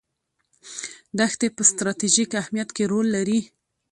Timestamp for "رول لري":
2.91-3.39